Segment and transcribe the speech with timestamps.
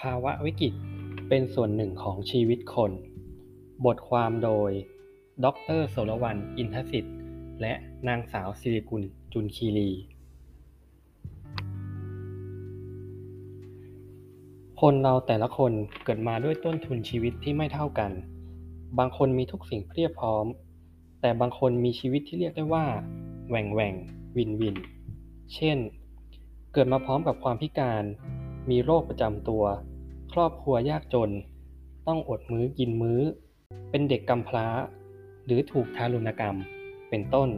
[0.00, 0.72] ภาวะวิกฤต
[1.28, 2.92] เป็นส่วนหนึ่งของชีวิตคน
[3.84, 4.70] บทความโดย
[5.44, 5.46] ด
[5.78, 7.16] รโสรวรรณอินทสิทธิ์
[7.60, 7.72] และ
[8.08, 9.02] นางสาวสิริกุล
[9.32, 9.90] จุลคีรี
[14.80, 15.72] คนเราแต่ละคน
[16.04, 18.10] เกิดมาด้วยต้นทุนชีวิตที่ไม่เท่ากัน
[18.98, 20.46] บางคนมีทุกสิ่งเพียบพร้อม
[21.20, 22.84] แต่บางคนมีชีวิตที่เรียกได้ว่า
[23.48, 23.94] แหว่งแหว่ง
[24.36, 24.76] วินวิน
[25.54, 25.78] เช่น
[26.72, 28.04] เกิดมาพร้อมกับความพิการ
[28.70, 29.64] มีโรคประจำตัว
[30.38, 31.30] รอบครัวยากจน
[32.08, 33.20] ต้องอดมื้อกินมื้อ
[33.90, 34.66] เป็นเด็กกำพร้า
[35.44, 36.56] หรือถูกทารุณกรรม
[37.10, 37.48] เป็นต้น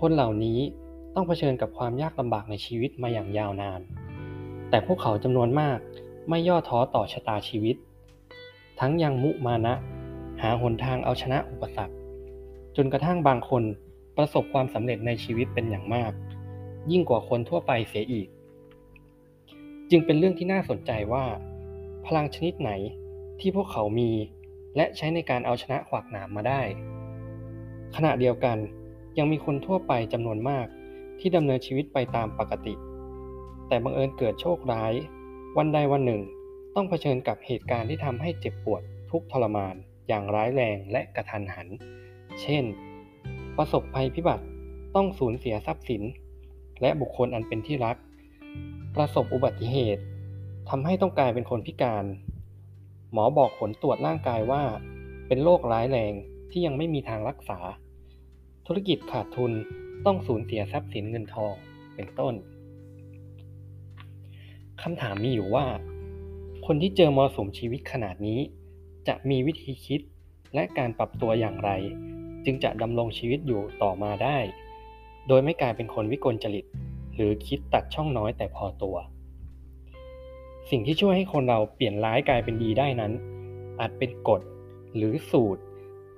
[0.00, 0.58] คนเหล่านี้
[1.14, 3.80] ต้องเผชิญกับความยากลำบากในชีวิตมาอย่างยาวนาน
[4.70, 5.78] แต่พวกเขาจำนวนมาก
[6.28, 7.76] ไม่ย่อท้อต่อชะตาชีวิต
[8.80, 9.74] ทั้งยังมุมานะ
[10.42, 11.94] หาหนทางเอาชนะอุปสรรค
[12.76, 13.62] จนกระทั่งบางคน
[14.16, 16.12] ประสบความสำเร็จในชีวิตเป็นอย่างมาก
[16.90, 18.28] ยิ่งกว่าคนทั่วไปเสียอีก
[19.90, 21.24] จึงเป็นเรื่องที่น่าสนใจว่า
[22.06, 22.70] พลังชนิดไหน
[23.40, 24.10] ที่พวกเขามี
[24.76, 26.62] และใช้ในการเอาชนะขวากหนามมาได้
[27.96, 28.58] ขณะเดียวกัน
[29.18, 30.66] ยังมีคนทั่วไปจำนวนมาก
[31.18, 32.74] ที่ดำเนินชีวิตไปตามปกติ
[33.68, 34.92] แต่บังเอิญเกิดโชคร้าย
[35.56, 36.22] วันใดวันหนึ่ง
[36.74, 39.74] ต้องเผชิญกับเหตุการณ์ที่ทำให้เจ็บปวดทุกทรมาน
[40.08, 41.68] อย่างร้ายแรงและกระทันหัน
[42.42, 42.64] เช่น
[43.56, 44.44] ประสบภัยพิบัติ
[44.94, 46.02] ต้องสูญเสียทรัพย์สิน
[46.82, 47.96] และบุคคลอันเป็นที่รัก
[48.96, 50.02] ประสบอุบัติเหตุ
[50.68, 52.04] ทำให้ต้องกลายเป็นคนพิการ
[53.12, 54.62] หมอบอกผลตรวจร่างกายว่า
[55.26, 56.12] เป็นโรคร้ายแรง
[56.50, 57.58] ที่ยังไม่มีทางรักษา
[58.66, 59.52] ธุรกิจขาดทุน
[60.06, 61.54] ต้องสูญเสียทรัพย์สินเงินทอง
[61.94, 62.34] เป็นต้น
[64.82, 65.66] คำถามมีอยู่ว่า
[66.66, 68.40] คนที่เจอมรสุมชีวิตขนาดนี้
[69.08, 70.00] จะมีวิธีคิด
[70.54, 71.70] และการปรับตัวอย่างไร
[72.44, 74.38] จึงจะดำรงชีวิตอยู่ต่อมาได้
[75.28, 76.64] โดยไม่กลายเป็นคนวิกลจริต
[77.14, 78.96] หรือคิดตัดช่องน้อยแต่พอตัว
[80.70, 83.12] สิ่งที่ช่วยให้คนเราเปลี่ยนร้ายกลายเป็นดีได้นั้น
[83.80, 84.40] อาจเป็นกฎ
[84.96, 85.62] หรือสูตร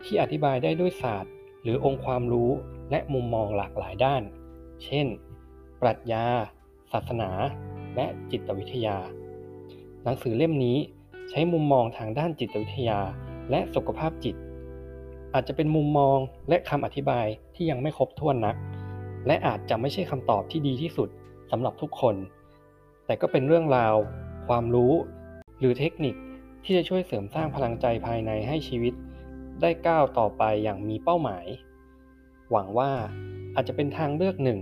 [0.04, 1.32] ที่อธิบายได้ด้วยศาสตร์
[1.62, 2.50] หรือองค์ความรู้
[2.90, 4.22] และมุมมองหลากหลายด้าน
[4.84, 5.06] เช่น
[5.80, 6.26] ปรัชญา
[6.92, 7.30] ศาสนา
[7.96, 8.96] และจิตวิทยา
[10.04, 10.76] หนังสือเล่มนี้
[11.30, 13.00] ใช้มุมมองทางด้านจิตวิทยา
[13.50, 14.36] และสุขภาพจิต
[15.34, 16.18] อาจจะเป็นมุมมอง
[16.48, 18.56] และคำอธิบายที่ยังไม่ครบถ้วนนัก
[19.26, 21.08] และอาจจะไม่ใช่คำตอบที่ดีที่สุด
[21.50, 22.14] สำหรับทุกคน
[23.06, 23.94] แต่ก็เป็นเรื่องราว
[24.48, 24.92] ความรู้
[25.58, 26.14] หรือเทคนิค
[26.64, 28.94] ที่จะช่วยเสริมสร้างพลังใจภายในให้ชีวิต
[29.60, 31.46] ได้ก้าวต่อไปอย่างมีเป้าหมาย
[32.50, 32.92] หวังว่า
[33.54, 34.60] อาจจะเป็นทางเลือกหนึ่ง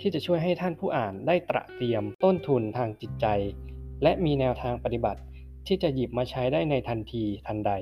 [0.00, 3.26] ที่จะช่วยให้ท่านผู้อ่านได้ตระเตรียมต้นทุนทางจิตใจ
[4.02, 5.20] และมีแนวทางปฏิบัติ
[5.66, 7.72] ที่จะหยิบมาใช้ได้ในทันทีทันใด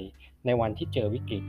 [0.47, 1.45] ในวันที่เจอวิกฤต